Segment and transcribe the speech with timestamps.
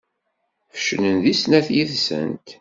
[0.79, 2.45] Feclent deg snat yid-sent.